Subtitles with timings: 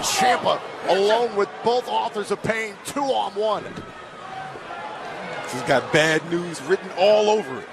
[0.00, 3.64] Ciampa alone with both authors of pain, two on one.
[5.52, 7.68] He's got bad news written all over it.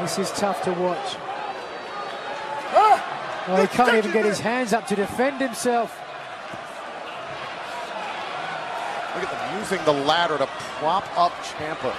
[0.00, 1.16] This is tough to watch.
[2.72, 3.44] Ah!
[3.48, 5.98] Oh, he can't even get his hands up to defend himself.
[9.14, 11.94] Look at them using the ladder to prop up Ciampa.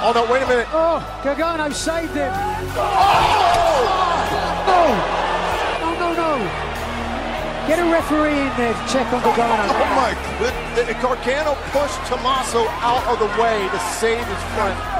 [0.00, 0.68] Oh no, wait a minute.
[0.70, 2.32] Oh, Gargano saved him.
[2.78, 3.82] Oh!
[4.70, 4.94] No!
[5.82, 6.38] No, no, no.
[7.66, 9.66] Get a referee in there to check on Gargano.
[9.74, 11.02] Oh my goodness.
[11.02, 14.97] Gargano pushed Tommaso out of the way to save his friend.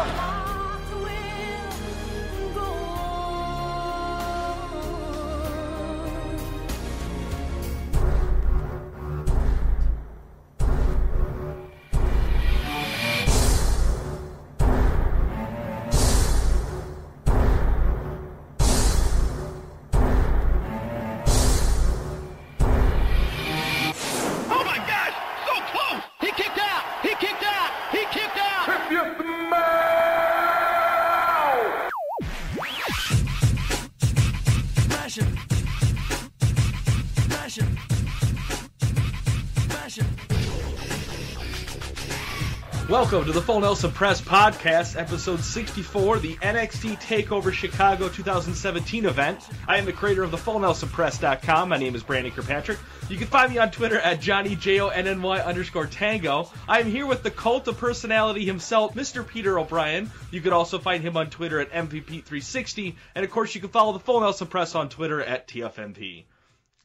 [43.11, 49.49] Welcome to the Full Nelson Press Podcast, episode 64, the NXT TakeOver Chicago 2017 event.
[49.67, 51.71] I am the creator of the FullNelsonPress.com.
[51.71, 52.79] My name is Brandon Kirkpatrick.
[53.09, 56.51] You can find me on Twitter at JohnnyJONNY underscore Tango.
[56.69, 59.27] I am here with the cult of personality himself, Mr.
[59.27, 60.11] Peter O'Brien.
[60.31, 62.95] You can also find him on Twitter at MVP360.
[63.15, 66.27] And of course, you can follow the Full Nelson Press on Twitter at TFNP.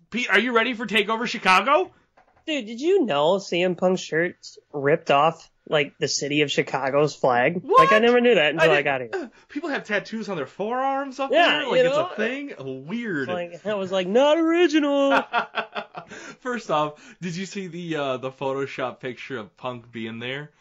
[0.09, 1.91] Pete, are you ready for TakeOver Chicago?
[2.47, 7.61] Dude, did you know CM Punk's shirt's ripped off like the city of Chicago's flag?
[7.63, 7.79] What?
[7.79, 9.31] Like I never knew that until I, didn't- got here.
[9.49, 12.85] People have tattoos on their forearms up Yeah, there, like you it's know, a thing.
[12.87, 13.27] Weird.
[13.29, 15.23] Like I was like, not original.
[16.41, 20.51] First off, did you see the uh, the Photoshop picture of Punk being there?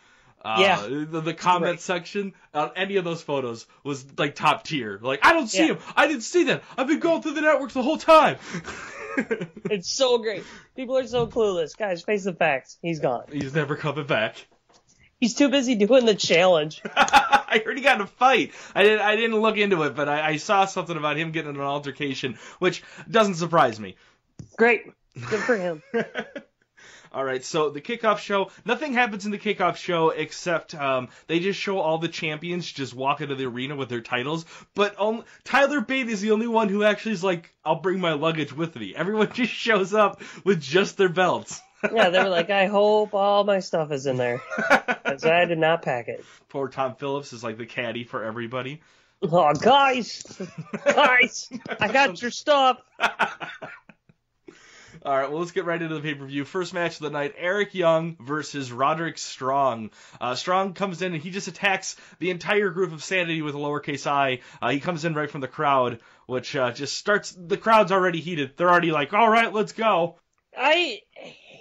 [0.44, 0.86] Uh, Yeah.
[0.88, 1.80] The, the comment Right.
[1.80, 4.98] section on any of those photos was like top tier.
[5.02, 5.74] Like I don't see Yeah.
[5.74, 5.78] him.
[5.96, 6.62] I didn't see that.
[6.76, 8.38] I've been going through the networks the whole time.
[9.70, 10.44] it's so great.
[10.74, 11.76] People are so clueless.
[11.76, 12.78] Guys, face the facts.
[12.82, 13.24] He's gone.
[13.30, 14.46] He's never coming back.
[15.22, 16.82] He's too busy doing the challenge.
[16.96, 18.50] I heard he got in a fight.
[18.74, 19.02] I didn't.
[19.02, 22.38] I didn't look into it, but I, I saw something about him getting an altercation,
[22.58, 23.94] which doesn't surprise me.
[24.56, 24.82] Great.
[25.14, 25.80] Good for him.
[27.12, 31.38] All right, so the kickoff show, nothing happens in the kickoff show except um, they
[31.38, 34.44] just show all the champions just walk into the arena with their titles.
[34.74, 38.14] But um, Tyler Bate is the only one who actually is like, I'll bring my
[38.14, 38.96] luggage with me.
[38.96, 41.60] Everyone just shows up with just their belts.
[41.94, 44.38] Yeah, they were like, I hope all my stuff is in there.
[44.38, 46.24] 'Cause I did not pack it.
[46.48, 48.80] Poor Tom Phillips is like the caddy for everybody.
[49.22, 50.22] Oh, guys,
[50.84, 51.48] guys,
[51.80, 52.78] I got your stuff.
[55.04, 56.44] All right, well, let's get right into the pay per view.
[56.44, 59.90] First match of the night Eric Young versus Roderick Strong.
[60.20, 63.58] Uh, Strong comes in and he just attacks the entire group of Sanity with a
[63.58, 64.40] lowercase i.
[64.60, 67.36] Uh, he comes in right from the crowd, which uh, just starts.
[67.36, 68.52] The crowd's already heated.
[68.56, 70.18] They're already like, all right, let's go.
[70.56, 71.00] I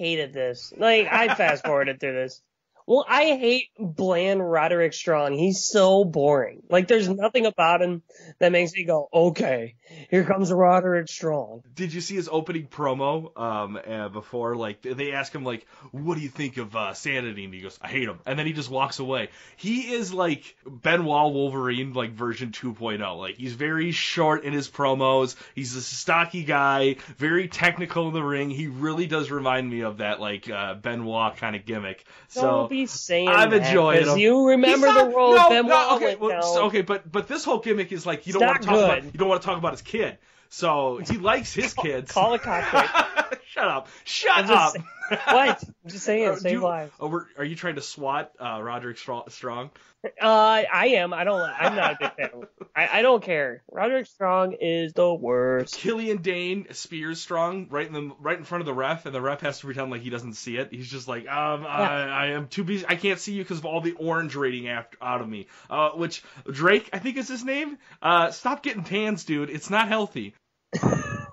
[0.01, 0.73] hated this.
[0.75, 2.41] Like, I fast forwarded through this.
[2.87, 5.33] Well, I hate bland Roderick Strong.
[5.33, 6.63] He's so boring.
[6.69, 8.01] Like, there's nothing about him
[8.39, 9.75] that makes me go, okay,
[10.09, 11.63] here comes Roderick Strong.
[11.73, 14.55] Did you see his opening promo um, uh, before?
[14.55, 17.45] Like, they ask him, like, what do you think of uh, Sanity?
[17.45, 18.19] And he goes, I hate him.
[18.25, 19.29] And then he just walks away.
[19.57, 23.17] He is like Benoit Wolverine, like version 2.0.
[23.17, 25.35] Like, he's very short in his promos.
[25.55, 28.49] He's a stocky guy, very technical in the ring.
[28.49, 32.05] He really does remind me of that, like, uh, Benoit kind of gimmick.
[32.29, 32.41] So.
[32.41, 34.17] Don't be saying I'm that, enjoying him.
[34.17, 37.43] You remember not- the role no, Benoit no, okay, well, so- okay, but but this
[37.45, 39.45] whole gimmick is like you It's don't want to talk about you don't want to
[39.45, 40.17] talk about his kid.
[40.49, 42.11] So he likes his kids.
[42.11, 43.39] Call a cockpit.
[43.51, 43.87] Shut up!
[44.03, 44.73] Shut I'm up!
[44.73, 44.77] just
[45.27, 45.63] what?
[45.63, 46.91] I'm just saying, Uh, save lives.
[46.99, 49.69] oh, we're- are you trying to swat uh, Roderick Strong?
[50.03, 51.13] Uh, I am.
[51.13, 51.39] I don't.
[51.39, 52.43] I'm not a big fan.
[52.75, 53.63] I, I don't care.
[53.71, 55.75] Roderick Strong is the worst.
[55.75, 59.21] Killian Dain spears Strong right in the right in front of the ref, and the
[59.21, 60.69] ref has to pretend like he doesn't see it.
[60.71, 62.83] He's just like, um, I, I am too busy.
[62.87, 65.47] I can't see you because of all the orange rating after, out of me.
[65.69, 67.77] Uh, which Drake, I think is his name.
[68.01, 69.51] Uh, stop getting tans, dude.
[69.51, 70.33] It's not healthy.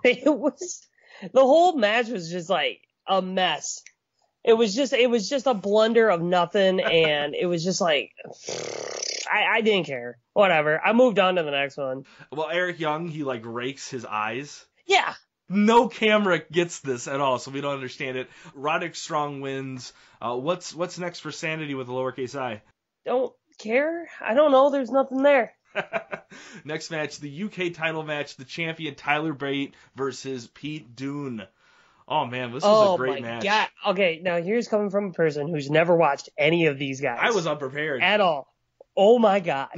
[0.05, 0.87] it was
[1.33, 3.83] the whole match was just like a mess.
[4.45, 8.13] It was just it was just a blunder of nothing, and it was just like
[9.31, 10.19] I, I didn't care.
[10.33, 10.81] Whatever.
[10.85, 12.05] I moved on to the next one.
[12.33, 14.65] Well, Eric Young, he like rakes his eyes.
[14.87, 15.15] Yeah.
[15.51, 18.29] No camera gets this at all, so we don't understand it.
[18.55, 19.93] Roderick Strong wins.
[20.21, 22.63] Uh, what's what's next for Sanity with a lowercase i?
[23.07, 24.09] Don't care.
[24.21, 24.71] I don't know.
[24.71, 25.55] There's nothing there.
[26.65, 31.47] Next match, the UK title match, the champion Tyler Bate versus Pete Dunne.
[32.09, 33.43] Oh man, this was oh a great my match.
[33.45, 33.69] god.
[33.89, 37.19] Okay, now here's coming from a person who's never watched any of these guys.
[37.21, 38.03] I was unprepared.
[38.03, 38.53] at all.
[38.97, 39.69] Oh my god.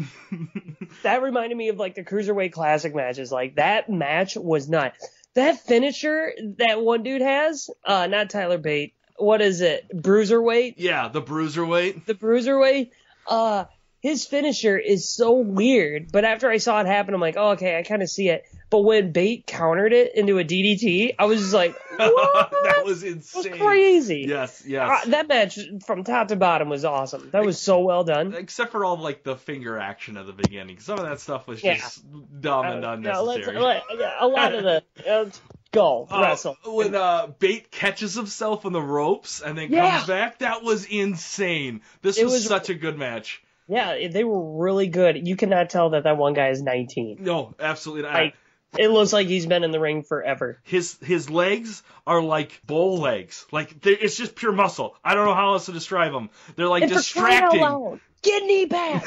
[1.02, 3.30] that reminded me of like the cruiserweight classic matches.
[3.32, 5.06] Like that match was nuts.
[5.34, 8.94] That finisher that one dude has, uh, not Tyler Bate.
[9.16, 9.86] What is it?
[9.94, 10.74] Bruiserweight?
[10.78, 12.06] yeah, the bruiserweight.
[12.06, 12.90] The bruiserweight?
[13.26, 13.64] Uh,
[14.00, 16.10] his finisher is so weird.
[16.12, 18.44] But after I saw it happen, I'm like, oh, okay, I kind of see it.
[18.70, 22.50] But when Bate countered it into a DDT, I was just like, what?
[22.50, 23.58] that was That was insane.
[23.58, 24.24] crazy.
[24.28, 24.88] Yes, yes.
[25.06, 27.30] Uh, that match from top to bottom was awesome.
[27.32, 28.32] That was so well done.
[28.34, 30.78] Except for all like the finger action at the beginning.
[30.78, 31.76] Some of that stuff was Yeah.
[31.76, 32.04] just
[32.40, 33.58] dumb and Uh, no, let's- unnecessary.
[33.58, 35.30] let- yeah, a lot of the uh,
[35.72, 36.56] go Uh, wrestle.
[36.64, 39.96] when uh, Bate catches himself on the ropes and then Yeah.
[39.96, 41.80] comes back, that was insane.
[42.02, 43.42] This was, was- such a good match.
[43.70, 45.26] Yeah, they were really good.
[45.28, 47.18] You cannot tell that that one guy is 19.
[47.20, 48.14] No, absolutely not.
[48.14, 48.34] Like,
[48.78, 50.58] it looks like he's been in the ring forever.
[50.64, 53.46] his his legs are like bull legs.
[53.50, 54.94] Like it's just pure muscle.
[55.04, 56.30] I don't know how else to describe them.
[56.56, 58.00] They're like And distracting.
[58.22, 59.06] get knee pads.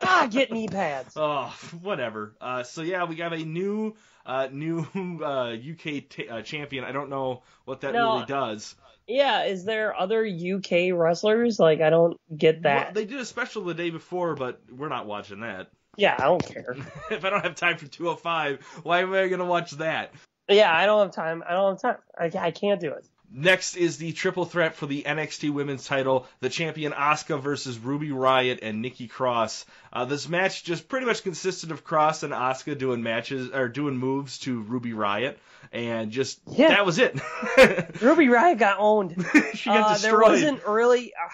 [0.00, 1.14] God, get knee pads.
[1.16, 2.34] Oh, whatever.
[2.40, 3.96] Uh, so yeah, we got a new
[4.26, 4.80] uh, new
[5.22, 6.84] uh, UK t- uh, champion.
[6.84, 8.14] I don't know what that No.
[8.14, 8.74] really does.
[9.08, 11.58] Yeah, is there other UK wrestlers?
[11.58, 12.94] Like, I don't get Well, that.
[12.94, 15.70] they did a special the day before, but we're not watching that.
[15.96, 16.76] Yeah, I don't care.
[17.10, 20.12] if I don't have time for 205, why am I going to watch that?
[20.46, 21.42] Yeah, I don't have time.
[21.48, 22.02] I don't have time.
[22.18, 23.06] I, I can't do it.
[23.30, 28.10] Next is the triple threat for the NXT Women's title: the champion Asuka versus Ruby
[28.10, 29.66] Riot and Nikki Cross.
[29.92, 33.98] Uh, this match just pretty much consisted of Cross and Asuka doing matches or doing
[33.98, 35.38] moves to Ruby Riot,
[35.72, 36.68] and just Yeah.
[36.68, 37.20] that was it.
[38.00, 39.26] Ruby Riot got owned.
[39.54, 40.02] she got Uh, destroyed.
[40.02, 41.12] there wasn't really.
[41.12, 41.28] Uh,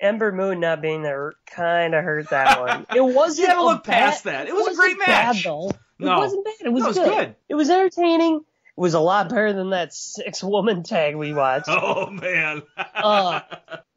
[0.00, 2.86] Ember Moon not being there kind of hurt that one.
[2.96, 3.48] It wasn't.
[3.48, 4.46] You gotta a look bad- past that.
[4.48, 5.44] It was a great bad, match.
[5.44, 5.72] though.
[5.98, 6.14] No.
[6.14, 6.54] It wasn't bad.
[6.64, 7.16] It was, No, it was good.
[7.16, 7.36] good.
[7.48, 8.44] It was entertaining.
[8.78, 11.68] Was a lot better than that six woman tag we watched.
[11.68, 12.62] Oh man.
[12.94, 13.40] Uh,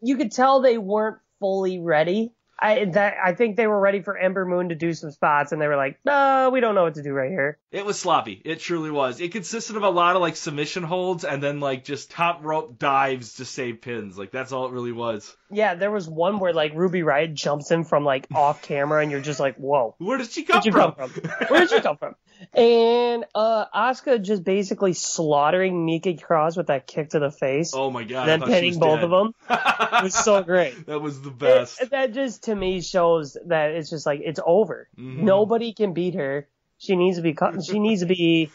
[0.02, 2.32] you could tell they weren't fully ready.
[2.62, 5.60] I that I think they were ready for Ember Moon to do some spots, and
[5.60, 8.40] they were like, "No, we don't know what to do right here." It was sloppy.
[8.46, 9.20] It truly was.
[9.20, 12.78] It consisted of a lot of like submission holds and then like just top rope
[12.78, 14.18] dives to save pins.
[14.18, 15.36] Like that's all it really was.
[15.50, 19.10] Yeah, there was one where like Ruby Riot jumps in from like off camera, and
[19.10, 20.94] you're just like, "Whoa." Where did she come from?
[20.94, 21.48] come from?
[21.48, 22.16] Where did she come from?
[22.54, 27.90] And uh Asuka just basically slaughtering Nikki Cross with that kick to the face, oh
[27.92, 28.28] my god.
[28.28, 29.04] Then pinning both dead.
[29.06, 29.36] of them.
[29.92, 30.86] It was so great.
[30.88, 31.82] that was the best.
[31.82, 34.88] It- that just to me shows that it's just like it's over.
[34.98, 35.20] Mhm.
[35.24, 36.48] Nobody can beat her.
[36.78, 37.36] She needs to be.
[37.64, 38.50] She needs to be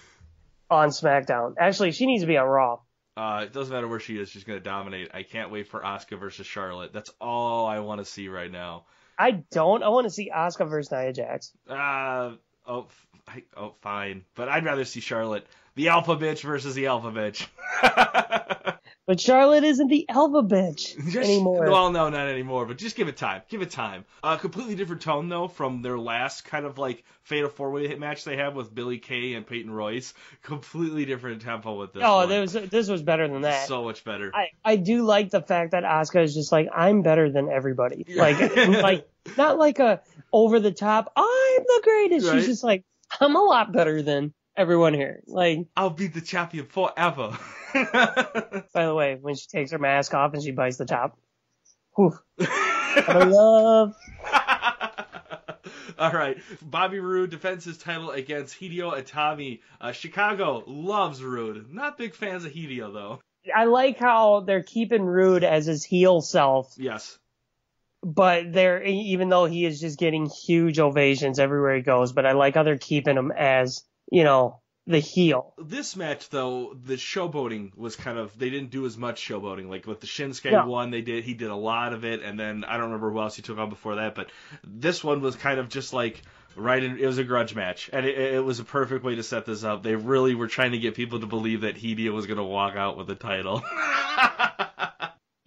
[0.70, 1.54] on SmackDown.
[1.58, 2.78] Actually, she needs to be on Raw.
[3.16, 4.28] Uh, it doesn't matter where she is.
[4.28, 5.10] She's gonna dominate.
[5.14, 6.92] I can't wait for Asuka versus Charlotte.
[6.92, 8.84] That's all I want to see right now.
[9.18, 9.82] I don't.
[9.82, 11.52] I want to see Asuka versus Nia Jax.
[11.68, 12.32] Uh,
[12.66, 12.86] oh,
[13.28, 14.24] I, oh, fine.
[14.34, 17.46] But I'd rather see Charlotte, the alpha bitch versus the alpha bitch.
[19.06, 21.70] But Charlotte isn't the alpha bitch Just- anymore.
[21.70, 22.66] Well, no, not anymore.
[22.66, 23.42] But just give it time.
[23.48, 24.04] Give it time.
[24.24, 27.86] A uh, completely different tone though from their last kind of like fatal four way
[27.86, 30.12] hit match they had with Billy Kay and Peyton Royce.
[30.42, 32.02] Completely different tempo with this.
[32.04, 32.28] oh, one.
[32.28, 33.68] there was, this was better than that.
[33.68, 34.32] so much better.
[34.34, 38.06] I, I do like the fact that Asuka is just like I'm better than everybody.
[38.12, 40.00] Like like not like a
[40.32, 41.12] over the top.
[41.14, 41.24] I'm
[41.62, 42.26] the greatest.
[42.26, 42.38] Right.
[42.38, 42.84] She's just like
[43.20, 45.22] I'm a lot better than everyone here.
[45.26, 47.36] Like I'll be the champion forever.
[47.74, 51.18] by the way, when she takes her mask off and she bites the top,
[51.94, 53.94] whew, I love.
[55.98, 59.60] All right, Bobby Roode defends his title against Hideo Itami.
[59.80, 61.72] Uh, Chicago loves Roode.
[61.72, 63.20] Not big fans of Hideo though.
[63.54, 67.18] I like how they're keeping Roode as his heel self, Yes.
[68.06, 72.12] But they're even though he is just getting huge ovations everywhere he goes.
[72.12, 75.52] But I like how they're keeping him as you know the heel.
[75.58, 79.68] This match, though, the showboating was kind of they didn't do as much showboating.
[79.68, 80.66] Like with the Shinsuke No.
[80.66, 83.20] one, they did he did a lot of it, and then I don't remember who
[83.20, 84.30] else he took on before that, but
[84.64, 86.22] this one was kind of just like
[86.54, 86.80] right.
[86.80, 89.44] In, it was a grudge match, and it, it was a perfect way to set
[89.44, 89.82] this up.
[89.82, 92.76] They really were trying to get people to believe that Hideo was going to walk
[92.76, 93.64] out with the title.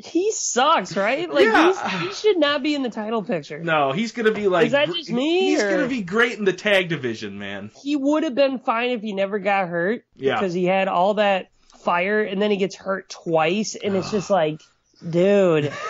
[0.10, 1.30] He sucks, right?
[1.32, 2.00] Like Yeah.
[2.02, 3.60] he should not be in the title picture.
[3.60, 6.02] no, he's going to be like Is that just me, He's or- going to be
[6.02, 7.72] great in the tag division, man.
[7.82, 10.36] He would have been fine if he never got hurt Yeah.
[10.36, 11.50] because he had all that
[11.80, 14.62] fire, and then he gets hurt twice, and it's just like,
[15.08, 15.72] dude.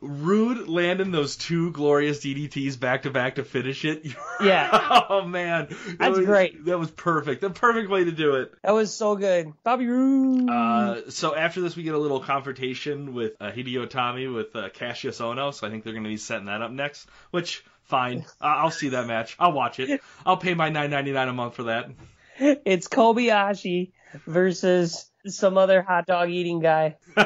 [0.00, 4.04] Roode landing those two glorious DDTs back to back to finish it.
[4.42, 4.68] Yeah.
[5.08, 6.64] oh man, That That's was- great.
[6.66, 7.40] That was perfect.
[7.40, 8.52] The perfect way to do it.
[8.62, 9.52] That was so good.
[9.64, 10.50] Bobby Roode.
[10.50, 14.68] Uh, so after this, we get a little confrontation with uh, Hideo Itami with uh,
[14.68, 15.54] Kassius Ohno.
[15.54, 17.08] So I think they're going to be setting that up next.
[17.30, 19.34] Which fine, I'll see that match.
[19.38, 20.02] I'll watch it.
[20.26, 21.88] I'll pay my nine ninety nine a month for that.
[22.38, 23.92] it's Kobayashi
[24.26, 26.96] versus some other hot dog eating guy.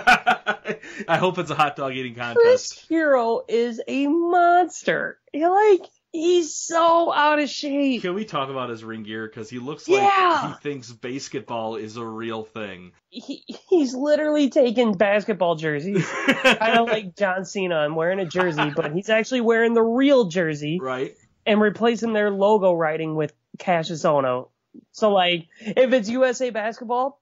[1.09, 2.43] I hope it's a hot dog eating contest.
[2.43, 2.87] Chris.
[2.89, 5.19] Hero is a monster.
[5.33, 8.03] He, like he's so out of shape.
[8.03, 9.27] Can we talk about his ring gear?
[9.29, 10.49] Because he looks like Yeah.
[10.49, 12.93] he thinks basketball is a real thing.
[13.11, 16.07] He, he's literally taking basketball jerseys,
[16.43, 17.77] kind of like John Cena.
[17.77, 21.15] I'm wearing a jersey, but he's actually wearing the real jersey right?
[21.47, 24.49] and replacing their logo writing with Kassius Ohno.
[24.93, 27.20] So like, if it's USA basketball,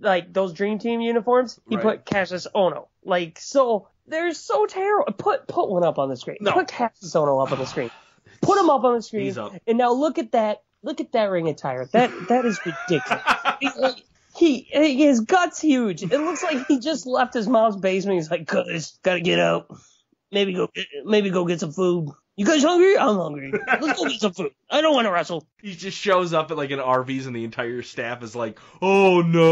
[0.00, 1.82] like those Dream Team uniforms, he Right.
[1.82, 2.86] put Kassius Ohno.
[3.04, 5.12] Like, so they're so terrible.
[5.12, 6.38] Put put one up on the screen.
[6.40, 6.52] No.
[6.52, 7.90] Put Kassius Ohno up on the screen.
[8.42, 9.36] Put him up on the screen.
[9.66, 10.62] And now look at that.
[10.82, 11.84] Look at that ring attire.
[11.86, 14.02] That that is ridiculous.
[14.36, 16.04] He, he his guts huge.
[16.04, 18.16] It looks like he just left his mom's basement.
[18.18, 19.66] He's like, guys, gotta get out.
[20.30, 20.70] Maybe go
[21.04, 22.10] maybe go get some food.
[22.36, 22.96] You guys hungry?
[22.96, 23.52] I'm hungry.
[23.52, 24.52] Let's go get some food.
[24.70, 25.46] I don't want to wrestle.
[25.60, 29.20] He just shows up at like an Arby's and the entire staff is like, "Oh
[29.20, 29.42] no,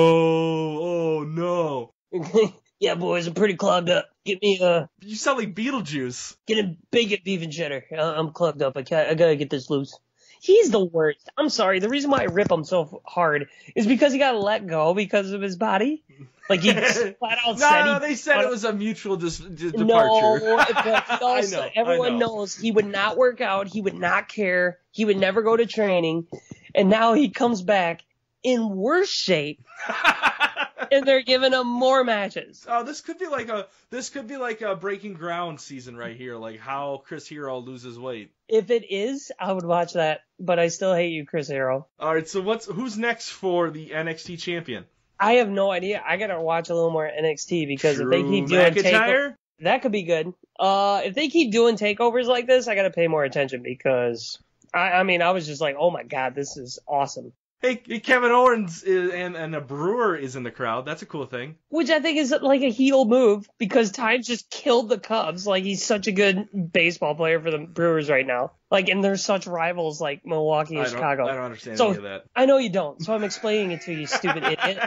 [0.81, 1.93] oh no."
[2.81, 4.07] yeah, boys, I'm pretty clogged up.
[4.25, 6.37] Get me uh, You sound like Beetlejuice.
[6.47, 7.85] get a bacon, beef, and cheddar.
[7.93, 8.77] I- I'm clogged up.
[8.77, 9.99] I can't, I gotta get this loose.
[10.41, 11.29] He's the worst.
[11.37, 11.81] I'm sorry.
[11.81, 14.95] The reason why I rip him so hard is because he got to let go
[14.95, 16.05] because of his body.
[16.49, 19.17] Like he flat out No, said no, he they said but- it was a mutual
[19.17, 20.57] dis- dis- No, departure.
[20.57, 20.85] but
[21.19, 22.27] he also, know, everyone know.
[22.27, 23.67] knows he would not work out.
[23.67, 24.79] He would not care.
[24.91, 26.27] He would never go to training.
[26.75, 28.03] And now he comes back
[28.43, 29.65] in worse shape
[30.93, 32.65] and they're giving him more matches.
[32.69, 36.17] Oh, this could be like a this could be like a breaking ground season right
[36.17, 38.31] here, like how Chris Hero loses weight.
[38.49, 41.87] If it is, I would watch that, but I still hate you, Chris Hero.
[41.99, 44.85] All right, so what's who's next for the NXT champion?
[45.21, 46.03] I have no idea.
[46.07, 49.35] I gotta watch a little more NXT because if they keep doing takeovers, McIntyre.
[49.61, 50.33] that could be good.
[50.59, 54.39] Uh, if they keep doing takeovers like this, I gotta pay more attention because
[54.73, 57.33] I, I mean, I was just like, oh my god, this is awesome.
[57.61, 60.87] Hey, Kevin Owens is, and and a Brewer is in the crowd.
[60.87, 61.57] That's a cool thing.
[61.71, 65.45] Which I think is like a heel move because Thames just killed the Cubs.
[65.47, 68.53] Like he's such a good baseball player for the Brewers right now.
[68.71, 71.25] Like, and they're such rivals like Milwaukee and I Chicago.
[71.27, 72.25] I don't understand So- any of that.
[72.37, 74.79] I know you don't, so I'm explaining it to you, stupid idiot.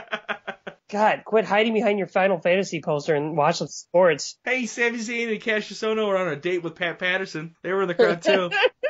[0.90, 4.38] God, quit hiding behind your Final Fantasy poster and watch some sports.
[4.46, 7.56] hey, Sami Zayn and Kassius Ohno are on a date with Pat Patterson.
[7.64, 8.50] They were in the crowd too.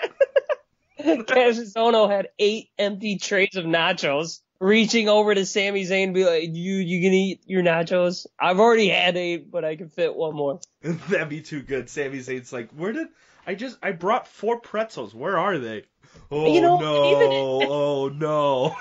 [1.26, 4.40] Kassius Ohno had eight empty trays of nachos.
[4.60, 8.28] Reaching over to Sami Zayn and be like, you, you can eat your nachos?
[8.40, 10.60] I've already had eight, but I can fit one more.
[10.82, 11.90] That'd be too good.
[11.90, 13.08] Sami Zayn's like, where did
[13.48, 15.16] I just I brought four pretzels.
[15.16, 15.84] Where are they?
[16.30, 17.16] Oh You know, oh, no!
[17.16, 18.76] even- oh no!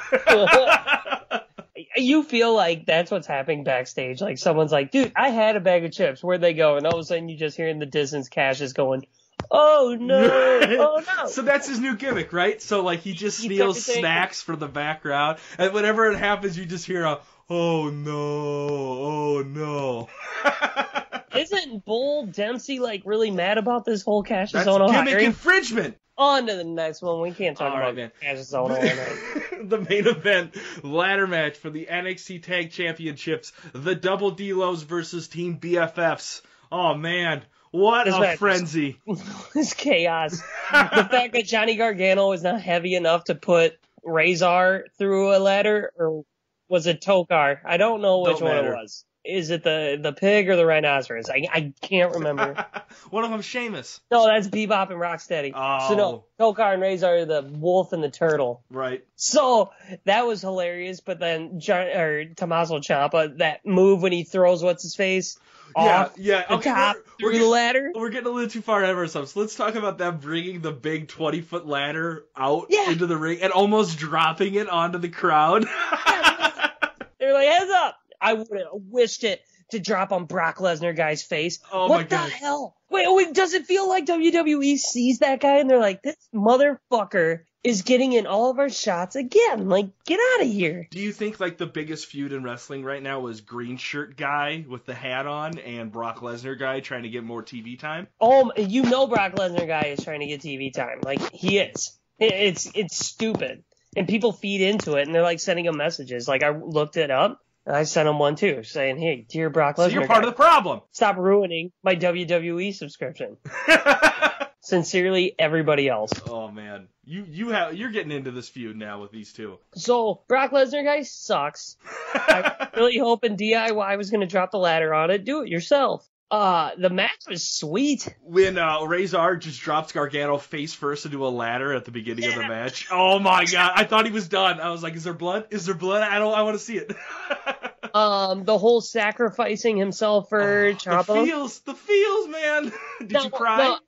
[1.97, 4.21] you feel like that's what's happening backstage.
[4.21, 6.23] Like someone's like, dude, I had a bag of chips.
[6.23, 6.77] Where'd they go?
[6.77, 9.07] And all of a sudden you just hear in the distance Cash is going,
[9.51, 11.27] oh no, oh no.
[11.29, 12.61] So that's his new gimmick, right?
[12.61, 16.87] So like he just steals snacks from the background, and whenever it happens, you just
[16.87, 18.13] hear a "Oh no!
[18.13, 20.09] Oh no!"
[21.37, 25.27] Isn't Bull Dempsey like really mad about this whole Cash That's Ono gimmick hiring?
[25.27, 25.97] infringement.
[26.19, 27.23] On to the next one.
[27.23, 28.13] We can't talk All right, about man.
[28.21, 29.61] Cash night.
[29.69, 35.29] the main event ladder match for the NXT Tag Championships: the Double D Lows versus
[35.29, 36.43] Team BFFs.
[36.71, 38.99] Oh man, what a frenzy!
[39.55, 40.39] It's chaos.
[40.41, 40.45] the
[41.11, 46.25] fact that Johnny Gargano is not heavy enough to put Razor through a ladder, or
[46.69, 47.59] was it Tokar?
[47.65, 49.05] I don't know which Don't one it was.
[49.23, 51.29] Is it the the pig or the rhinoceros?
[51.29, 52.65] I I can't remember.
[53.11, 54.01] One of them, Sheamus.
[54.11, 55.53] no, that's Bebop and Rocksteady.
[55.89, 56.55] So no, Oh.
[56.55, 58.63] Tokar and Razor are the wolf and the turtle.
[58.71, 59.05] Right.
[59.17, 59.73] So
[60.07, 61.01] that was hilarious.
[61.01, 65.39] But then John, or Tommaso Ciampa, that move when he throws what's his face
[65.75, 66.47] off yeah.
[66.49, 67.93] the Okay, top we're, we're the getting, ladder.
[67.95, 69.37] we're getting a little too far ahead of ourselves.
[69.37, 72.91] Let's talk about them bringing the big twenty foot ladder out Yeah.
[72.91, 75.65] into the ring and almost dropping it onto the crowd.
[77.19, 77.97] They're like, heads up.
[78.21, 81.59] I would have wished it to drop on Brock Lesnar guy's face.
[81.73, 82.31] Oh what my the God.
[82.31, 82.77] hell?
[82.91, 86.17] Wait, oh, wait, does it feel like WWE sees that guy and they're like, this
[86.35, 89.69] motherfucker is getting in all of our shots again?
[89.69, 90.89] Like, get out of here.
[90.91, 94.65] Do you think like the biggest feud in wrestling right now was green shirt guy
[94.69, 98.07] with the hat on and Brock Lesnar guy trying to get more TV time?
[98.21, 101.01] Oh, you know Brock Lesnar guy is trying to get TV time.
[101.05, 101.99] Like, he is.
[102.19, 103.63] It's, it's stupid.
[103.97, 106.29] And people feed into it and they're like sending him messages.
[106.29, 107.41] Like, I looked it up.
[107.67, 110.29] And I sent him one too, saying, "Hey, dear Brock So Lesnar, you're part guy,
[110.29, 110.81] of the problem.
[110.93, 113.37] stop ruining my WWE subscription."
[114.63, 116.13] Sincerely, everybody else.
[116.29, 119.59] oh man, you you have you're getting into this feud now with these two.
[119.75, 121.77] So Brock Lesnar guy sucks.
[122.15, 125.25] I really hoping DIY was going to drop the ladder on it.
[125.25, 126.07] Do it yourself.
[126.31, 128.15] Uh, the match was sweet.
[128.23, 132.37] when uh, Razor just drops Gargano face first into a ladder at the beginning of
[132.37, 132.87] the match.
[132.93, 133.73] Oh my god!
[133.75, 134.61] I thought he was done.
[134.61, 135.47] I was like, "Is there blood?
[135.51, 136.03] Is there blood?
[136.03, 136.33] I don't.
[136.35, 136.93] I want to see it."
[137.93, 142.73] Um, the whole sacrificing himself for Oh, the feels, the feels, man.
[143.01, 143.59] Did No, you cry?
[143.67, 143.79] no.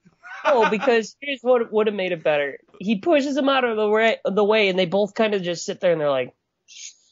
[0.44, 2.58] Oh, because here's what would have made it better.
[2.78, 5.64] He pushes him out of the way, the way, and they both kind of just
[5.64, 6.34] sit there and they're like,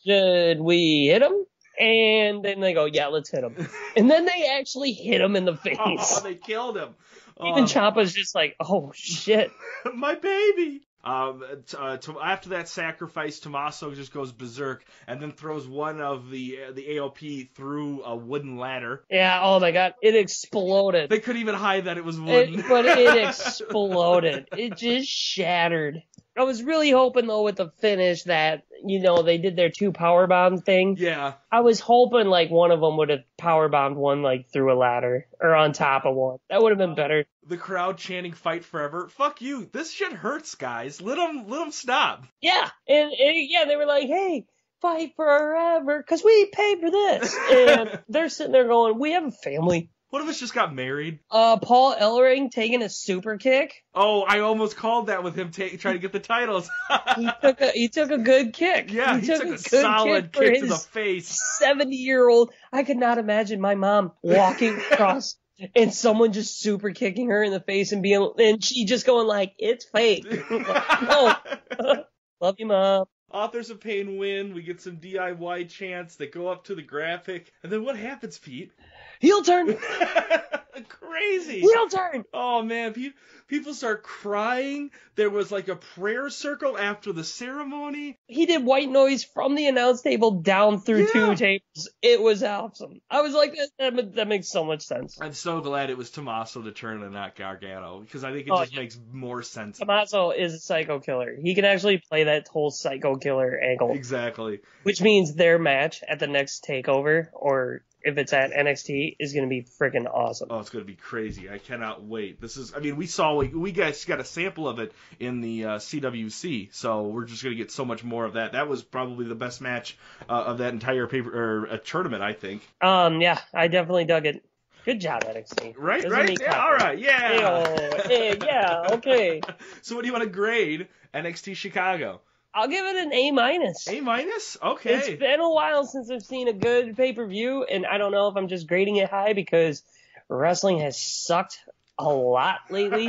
[0.05, 1.45] "Should we hit him?"
[1.79, 3.57] And then they go, "Yeah, let's hit him."
[3.97, 5.77] And then they actually hit him in the face.
[5.81, 6.95] Oh, they killed him.
[7.43, 9.51] Even Oh, Ciampa's just like, "Oh shit."
[9.95, 10.83] my baby.
[11.03, 11.43] Um,
[11.79, 16.59] uh, to, after that sacrifice, Tommaso just goes berserk and then throws one of the
[16.69, 19.05] uh, the AOP through a wooden ladder.
[19.11, 19.41] Yeah.
[19.43, 21.09] Oh my god, it exploded.
[21.09, 22.61] They couldn't even hide that it was wooden.
[22.61, 24.49] It, but it exploded.
[24.57, 26.03] It just shattered.
[26.37, 29.93] I was really hoping though with the finish that you know they did their two
[29.93, 30.97] power bomb thing.
[30.99, 34.73] yeah, I was hoping like one of them would have power bombed one like through
[34.73, 36.39] a ladder or on top of one.
[36.49, 37.25] That would have been better.
[37.47, 39.69] the crowd chanting "Fight forever." Fuck you.
[39.73, 41.01] This shit hurts, guys.
[41.01, 42.27] Let them let them stop.
[42.41, 44.47] Yeah, and, and yeah, they were like, "Hey,
[44.81, 49.31] fight forever," because we paid for this, and they're sitting there going, "We have a
[49.31, 51.21] family." One of us just got married.
[51.31, 53.85] Uh, Paul Ellering taking a super kick.
[53.95, 56.69] Oh, I almost called that with him ta- trying to get the titles.
[57.17, 58.93] He took a he took a good kick.
[58.93, 61.41] yeah, he, took, a, good solid for kick to the face.
[61.59, 62.53] 70 year old.
[62.73, 65.37] I could not imagine my mom walking across
[65.75, 69.27] and someone just super kicking her in the face and being, and she just going
[69.27, 70.25] like, it's fake.
[70.51, 71.35] no.
[72.41, 73.05] Love you, mom.
[73.33, 74.55] Authors of Pain win.
[74.55, 77.53] We get some DIY chants that go up to the graphic.
[77.63, 78.73] And then what happens, Pete?
[79.21, 79.77] Heel turn.
[80.89, 81.61] Crazy.
[81.61, 82.25] Heel turn.
[82.33, 83.11] Oh man, pe-
[83.49, 84.91] people start crying.
[85.17, 88.19] There was like a prayer circle after the ceremony.
[88.27, 91.13] He did white noise from the announce table down through Yeah.
[91.13, 91.89] two tables.
[92.01, 93.01] It was awesome.
[93.11, 95.19] I was like, that, that, that makes so much sense.
[95.21, 98.51] I'm so glad it was Tommaso to turn and not Gargano because I think it
[98.53, 98.81] Oh, just yeah.
[98.81, 99.79] makes more sense.
[99.79, 101.35] Tommaso is a psycho killer.
[101.43, 103.93] He can actually play that whole psycho killer angle.
[103.93, 104.61] Exactly.
[104.85, 109.45] which means their match at the next takeover or if it's at NXT is going
[109.45, 110.49] to be freaking awesome.
[110.51, 111.51] Oh, it's going to be crazy.
[111.51, 112.41] I cannot wait.
[112.41, 115.41] This is, I mean, we saw, we, we guys got a sample of it in
[115.41, 118.53] the uh, CWC, so we're just going to get so much more of that.
[118.53, 119.97] That was probably the best match
[120.29, 122.67] uh, of that entire paper or uh, tournament, I think.
[122.81, 124.45] Um, yeah, I definitely dug it.
[124.85, 125.75] Good job, NXT.
[125.77, 126.39] Right, right?
[126.41, 127.29] Yeah, all right, yeah.
[127.29, 129.43] Hey-oh, hey, yeah, okay.
[129.83, 132.23] so, what do you want to grade NXT Chicago?
[132.53, 133.89] I'll give it an A minus.
[133.89, 134.57] A minus?
[134.63, 134.95] Okay.
[134.95, 138.13] It's been a while since I've seen a good pay per view, and I don't
[138.13, 139.83] know if I'm just grading it high because
[140.29, 141.59] wrestling has sucked
[141.99, 143.09] a lot lately.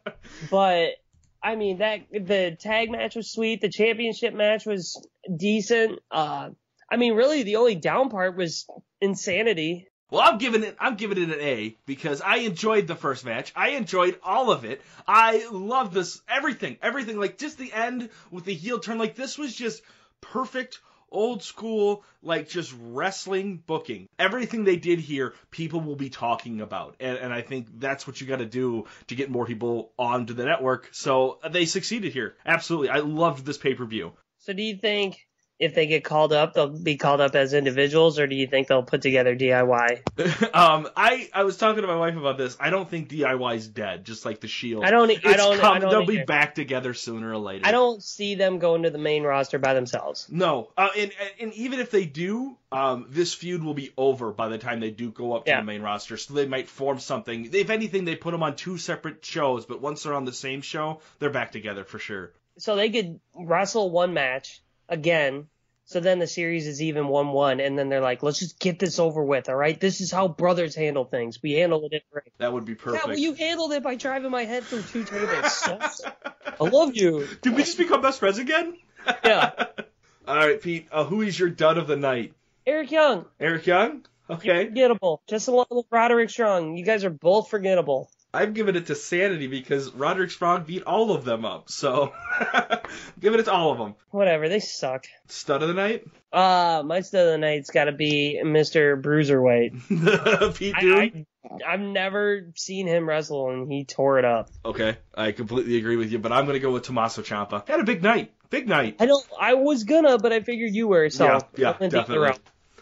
[0.50, 0.94] but
[1.42, 3.60] I mean that the tag match was sweet.
[3.60, 6.00] The championship match was decent.
[6.10, 6.50] Uh,
[6.90, 8.66] I mean, really, the only down part was
[9.00, 9.86] insanity.
[10.10, 10.76] Well, I'm giving it.
[10.80, 13.52] I'm giving it an A because I enjoyed the first match.
[13.54, 14.82] I enjoyed all of it.
[15.06, 17.18] I love this everything, everything.
[17.18, 18.98] Like just the end with the heel turn.
[18.98, 19.82] Like this was just
[20.20, 24.08] perfect, old school, like just wrestling booking.
[24.18, 28.20] Everything they did here, people will be talking about, and, and I think that's what
[28.20, 30.88] you got to do to get more people onto the network.
[30.92, 32.36] So they succeeded here.
[32.44, 34.12] Absolutely, I loved this pay per view.
[34.38, 35.26] So, do you think
[35.60, 38.66] if they get called up, they'll be called up as individuals, or do you think
[38.66, 40.54] they'll put together DIY?
[40.54, 42.56] um, I I was talking to my wife about this.
[42.58, 44.84] I don't think DIY's dead, just like the Shield.
[44.84, 45.10] I don't.
[45.10, 45.62] I don't.
[45.62, 47.66] I don't They'll be back together sooner or later.
[47.66, 50.26] I don't see them going to the main roster by themselves.
[50.30, 54.48] No, uh, and and even if they do, um, this feud will be over by
[54.48, 55.60] the time they do go up to Yeah.
[55.60, 56.16] the main roster.
[56.16, 57.50] So they might form something.
[57.52, 60.62] If anything, they put them on two separate shows, but once they're on the same
[60.62, 62.32] show, they're back together for sure.
[62.56, 65.46] So they could wrestle one match again.
[65.86, 68.78] So then the series is even one one, and then they're like, let's just get
[68.78, 69.48] this over with.
[69.48, 71.42] All right, this is how brothers handle things.
[71.42, 72.28] We handle it different.
[72.38, 73.04] That would be perfect.
[73.04, 75.66] Yeah, well, you handled it by driving my head through two tables.
[76.60, 77.26] I love you.
[77.42, 78.76] Did we just become best friends again?
[79.24, 79.50] Yeah.
[80.28, 80.86] All right, Pete.
[80.92, 82.34] Uh, who is your dud of the night?
[82.66, 84.04] Eric Young, Eric Young.
[84.28, 84.66] Okay.
[84.66, 85.22] forgettable.
[85.26, 88.10] Just along with Roderick Strong, you guys are both forgettable.
[88.32, 91.68] I've given it to Sanity because Roderick Strong beat all of them up.
[91.68, 92.12] So,
[93.20, 93.96] giving it to all of them.
[94.10, 95.06] Whatever, they suck.
[95.26, 99.00] Stud of the night, Uh, my stud of the night's got to be Mr.
[99.00, 100.54] Bruiserweight.
[100.56, 101.12] Pete I,
[101.44, 104.50] I, I've never seen him wrestle, and he tore it up.
[104.64, 107.66] Okay, I completely agree with you, but I'm gonna go with Tommaso Ciampa.
[107.66, 108.96] Had a big night, big night.
[109.00, 109.26] I don't.
[109.40, 111.10] I was gonna, but I figured you were.
[111.10, 112.38] So Yeah, yeah, I'm gonna take the definitely.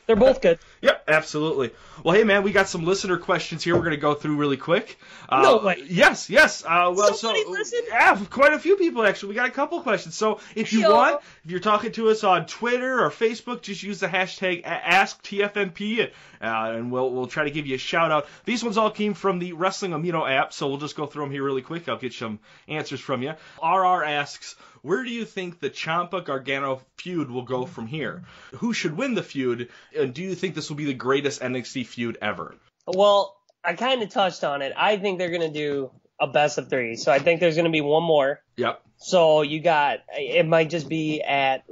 [0.07, 0.59] They're both good.
[0.81, 1.73] Yep, absolutely.
[2.05, 3.75] Well, hey man, we got some listener questions here.
[3.75, 4.99] We're going to go through really quick.
[5.29, 5.83] Uh, No way.
[5.89, 6.63] Yes, yes.
[6.65, 7.81] Uh, well, Somebody so listen?
[7.89, 9.31] yeah, quite a few people actually.
[9.31, 10.15] We got a couple questions.
[10.15, 10.95] So if you Yo.
[10.95, 16.11] want, if you're talking to us on Twitter or Facebook, just use the hashtag AskTFNP,
[16.41, 18.27] uh, and we'll we'll try to give you a shout out.
[18.45, 21.33] These ones all came from the Wrestling Amino app, so we'll just go through them
[21.33, 21.89] here really quick.
[21.89, 22.39] I'll get some
[22.69, 23.33] answers from you.
[23.63, 24.55] RR asks.
[24.83, 28.23] Where do you think the Ciampa Gargano feud will go from here?
[28.59, 29.71] Who should win the feud?
[29.99, 32.55] And do you think this will be the greatest NXT feud ever?
[32.87, 34.73] Well, I kind of touched on it.
[34.77, 36.97] I think they're gonna do a best of three.
[36.97, 38.41] So I think there's gonna be one more.
[38.57, 38.83] Yep.
[38.99, 41.65] So you got it might just be at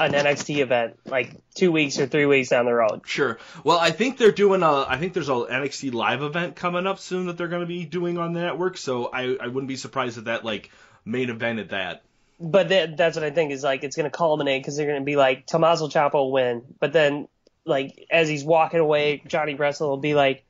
[0.00, 3.02] an NXT event, like two weeks or three weeks down the road.
[3.06, 3.38] Sure.
[3.64, 4.84] Well, I think they're doing a.
[4.88, 7.84] I think there's a NXT live event coming up soon that they're going to be
[7.84, 8.76] doing on the network.
[8.76, 10.70] So I, I wouldn't be surprised if that like
[11.04, 12.02] main evented that.
[12.40, 15.16] But that, that's what I think is like it's gonna culminate because they're gonna be
[15.16, 17.28] like Tommaso Ciampa will win, but then
[17.64, 20.44] like as he's walking away, Johnny Wrestle will be like,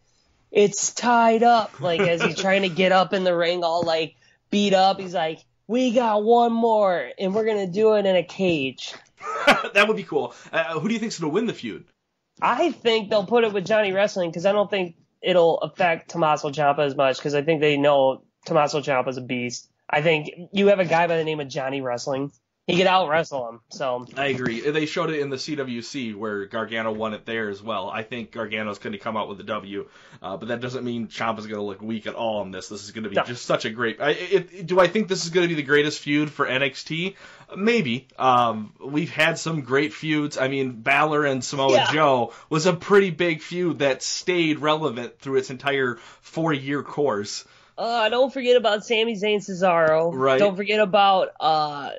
[0.50, 4.16] "It's tied up." Like as he's trying to get up in the ring, all like
[4.50, 8.24] beat up, he's like, "We got one more, and we're gonna do it in a
[8.24, 8.94] cage."
[9.74, 10.34] that would be cool.
[10.52, 11.84] Uh, who do you think's going to win the feud?
[12.40, 16.50] I think they'll put it with Johnny Wrestling because I don't think it'll affect Tommaso
[16.50, 19.70] Ciampa as much because I think they know Tommaso Ciampa's a beast.
[19.88, 22.32] I think you have a guy by the name of Johnny Wrestling.
[22.66, 23.60] He could out wrestle him.
[23.68, 24.60] So I agree.
[24.70, 27.90] They showed it in the CWC where Gargano won it there as well.
[27.90, 29.86] I think Gargano's going to come out with a W,
[30.22, 32.68] uh, but that doesn't mean Ciampa's going to look weak at all on this.
[32.68, 33.24] This is going to be No.
[33.24, 34.00] just such a great.
[34.00, 37.16] I, it, do I think this is going to be the greatest feud for NXT?
[37.54, 38.08] Maybe.
[38.18, 40.38] Um, we've had some great feuds.
[40.38, 41.92] I mean, Balor and Samoa Yeah.
[41.92, 47.44] Joe was a pretty big feud that stayed relevant through its entire four-year course.
[47.76, 50.12] Uh, don't forget about Sami Zayn Cesaro.
[50.14, 50.38] Right.
[50.38, 51.90] Don't forget about uh,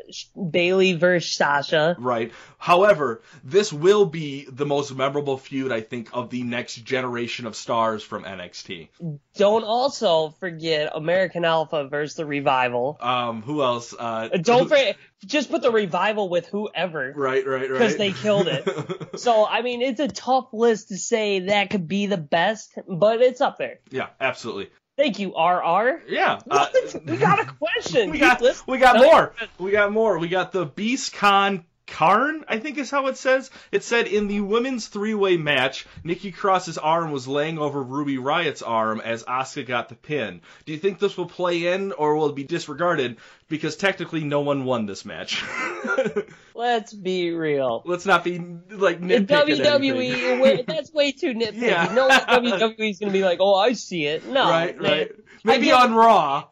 [0.50, 1.96] Bayley versus Sasha.
[2.00, 2.32] Right.
[2.58, 7.56] However, this will be the most memorable feud, I think, of the next generation of
[7.56, 8.88] stars from NXT.
[9.36, 12.98] Don't also forget American Alpha versus the Revival.
[13.02, 13.94] Um, who else?
[13.94, 17.14] Uh, Uh, Don't forget, just put the Revival with whoever.
[17.16, 17.72] Right, right, right.
[17.72, 18.66] Because they killed it.
[19.18, 23.22] So, I mean, it's a tough list to say that could be the best, but
[23.22, 23.80] it's up there.
[23.90, 24.70] yeah, absolutely.
[24.98, 26.04] Thank you, RR.
[26.08, 26.40] Yeah.
[26.50, 26.68] uh,
[27.06, 28.12] we got a question.
[28.12, 29.34] we got we got more.
[29.60, 30.18] We got more.
[30.18, 33.52] We got the Beast Con Karn, I think is how it says.
[33.72, 38.62] It said in the women's three-way match, Nikki Cross's arm was laying over Ruby Riot's
[38.62, 40.42] arm as Asuka got the pin.
[40.66, 43.18] Do you think this will play in or will it be disregarded?
[43.48, 45.44] Because technically, no one won this match.
[46.56, 47.84] Let's be real.
[47.86, 51.62] Let's not be like In nitpicking WWE, way- that's way too nitpicky.
[51.62, 51.92] Yeah.
[51.94, 54.26] No one WWE's gonna be like, oh, I see it.
[54.26, 54.92] No, right, man.
[54.92, 55.12] right.
[55.44, 56.46] Maybe get- on Raw.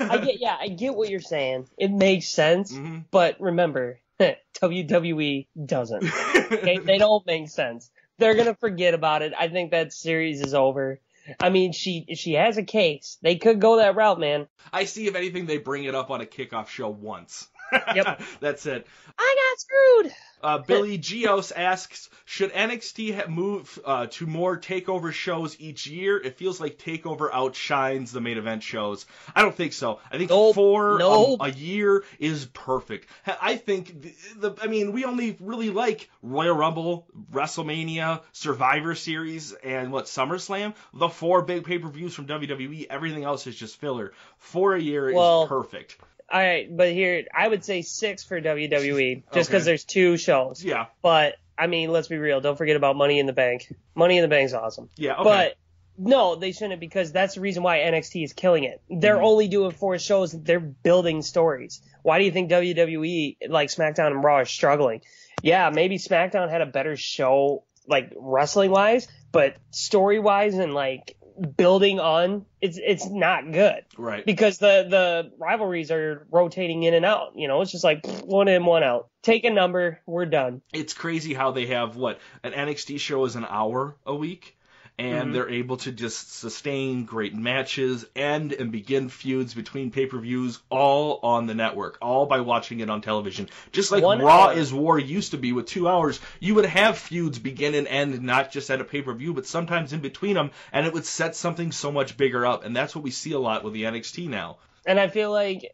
[0.00, 1.66] I get, yeah, I get what you're saying.
[1.76, 3.04] It makes sense, Mhm.
[3.10, 3.98] but remember,
[4.62, 6.04] WWE doesn't.
[6.48, 7.90] Okay, they don't make sense.
[8.16, 9.34] They're gonna forget about it.
[9.38, 10.98] I think that series is over.
[11.38, 13.18] I mean, she she has a case.
[13.20, 14.46] They could go that route, man.
[14.72, 17.48] I see if anything they bring it up on a kickoff show once.
[17.72, 18.20] Yep.
[18.40, 18.86] That's it.
[19.18, 20.14] I got screwed.
[20.40, 26.16] Uh, Billy Gios asks, should NXT ha- move uh, to more takeover shows each year?
[26.16, 29.04] It feels like takeover outshines the main event shows.
[29.34, 29.98] I don't think so.
[30.12, 30.54] I think Nope.
[30.54, 31.40] four a- Nope.
[31.42, 33.08] a, year is perfect.
[33.26, 39.52] I think the, the I mean we only really like Royal Rumble, WrestleMania, Survivor Series,
[39.52, 40.74] and what SummerSlam.
[40.94, 42.86] The four big pay per views from WWE.
[42.88, 44.12] Everything else is just filler.
[44.38, 45.96] Four a year Well, is perfect.
[46.30, 49.64] All right, but here I would say six for WWE, just because Okay.
[49.64, 50.62] there's two shows.
[50.62, 52.40] Yeah, But I mean, let's be real.
[52.40, 53.72] Don't forget about Money in the Bank.
[53.94, 54.90] Money in the Bank's awesome.
[54.96, 55.14] yeah.
[55.14, 55.24] Okay.
[55.24, 55.54] But
[56.00, 58.80] no, they shouldn't because that's the reason why NXT is killing it.
[58.88, 59.24] They're Mm-hmm.
[59.24, 60.30] only doing four shows.
[60.32, 61.82] They're building stories.
[62.02, 65.00] Why do you think WWE, like SmackDown and Raw, are struggling?
[65.42, 71.16] Yeah, maybe SmackDown had a better show, like wrestling wise, but story wise and like
[71.56, 74.24] building on, it's it's not good right.
[74.24, 77.32] because the the rivalries are rotating in and out.
[77.36, 79.08] You know, it's just like one in, one out.
[79.22, 80.62] Take a number, we're done.
[80.72, 84.57] it's crazy how they have what an NXT show is an hour a week
[84.98, 85.32] and Mhm.
[85.32, 91.46] they're able to just sustain great matches end and begin feuds between pay-per-views all on
[91.46, 94.52] the network all by watching it on television just like One Raw hour.
[94.54, 98.20] is War used to be with 2 hours you would have feuds begin and end
[98.22, 101.70] not just at a pay-per-view but sometimes in between them and it would set something
[101.72, 104.56] so much bigger up and that's what we see a lot with the NXT now
[104.86, 105.70] And I feel like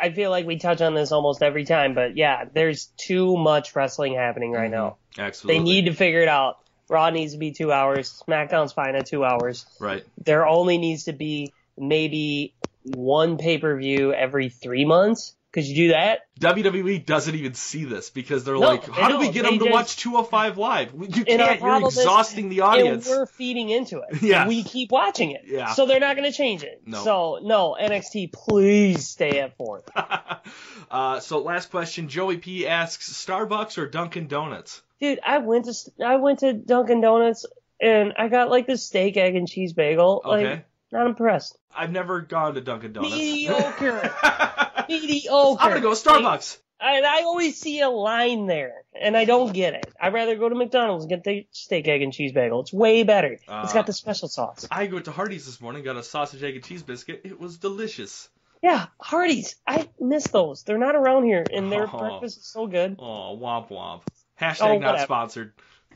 [0.00, 3.76] I feel like we touch on this almost every time, but yeah, there's too much
[3.76, 4.96] wrestling happening right now.
[5.18, 6.56] absolutely They need to figure it out.
[6.94, 8.22] Raw needs to be two hours.
[8.26, 9.66] SmackDown's fine at two hours.
[9.80, 12.54] right There only needs to be maybe
[12.84, 16.20] one pay per view every three months Could you do that?
[16.40, 19.64] WWE doesn't even see this because they're No, like, how do we get them to
[19.66, 20.92] just- watch 205 Live?
[20.94, 21.28] You can't.
[21.28, 23.08] You're problem is- exhausting the audience.
[23.08, 24.20] We're feeding into it.
[24.22, 24.48] Yes.
[24.48, 25.42] We keep watching it.
[25.46, 25.72] Yeah.
[25.74, 26.82] So they're not going to change it.
[26.86, 27.04] No.
[27.04, 29.82] So, no, NXT, please stay at four.
[30.90, 34.82] uh, so last question, Joey P asks, Starbucks or Dunkin' Donuts?
[35.00, 37.46] Dude, I went to I went to Dunkin' Donuts
[37.80, 40.22] and I got like the steak, egg, and cheese bagel.
[40.24, 40.50] Okay.
[40.50, 41.58] Like, not impressed.
[41.76, 43.14] I've never gone to Dunkin' Donuts.
[43.14, 44.14] Mediocre.
[44.88, 45.62] Mediocre.
[45.62, 46.58] I'm gonna go Starbucks.
[46.80, 49.86] And I always see a line there, and I don't get it.
[49.98, 52.60] I'd rather go to McDonald's and get the steak, egg, and cheese bagel.
[52.60, 53.32] It's way better.
[53.32, 54.68] It's got uh, the special sauce.
[54.70, 57.22] I went to Hardee's this morning, got a sausage, egg, and cheese biscuit.
[57.24, 58.28] It was delicious.
[58.62, 59.56] Yeah, Hardee's.
[59.66, 60.64] I miss those.
[60.64, 61.98] They're not around here, and their Oh.
[61.98, 62.96] breakfast is so good.
[62.98, 64.02] Oh, womp womp.
[64.40, 65.04] Hashtag Oh, not whatever.
[65.04, 65.52] sponsored.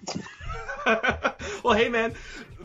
[1.64, 2.14] well, hey man,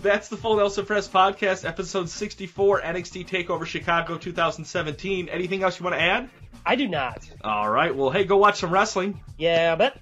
[0.02, 5.30] that's the Full Nelson Press podcast, episode 64, NXT Takeover Chicago 2017.
[5.30, 6.30] Anything else you want to add?
[6.66, 7.28] I do not.
[7.44, 7.94] All right.
[7.96, 9.20] Well, hey, go watch some wrestling.
[9.38, 9.98] Yeah, but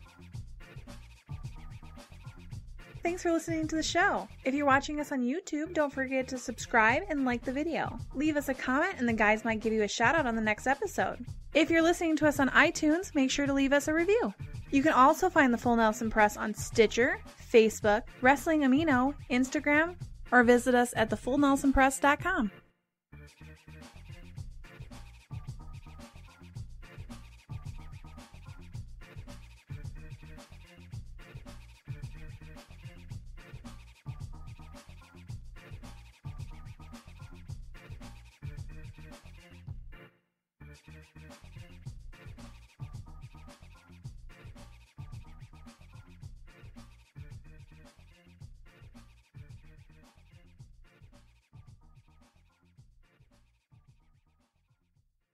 [3.04, 4.28] Thanks for listening to the show.
[4.46, 7.98] If you're watching us on YouTube, don't forget to subscribe and like the video.
[8.14, 10.42] Leave us a comment and the guys might give you a shout out on the
[10.42, 11.26] next episode.
[11.56, 14.34] If you're listening to us on iTunes, make sure to leave us a review.
[14.72, 17.20] You can also find the Full Nelson Press on Stitcher,
[17.54, 19.96] Facebook, Wrestling Amino, Instagram,
[20.32, 22.52] or visit us at thefullnelsonpress.com.